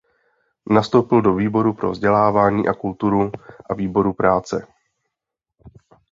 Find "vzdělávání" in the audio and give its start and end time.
1.91-2.67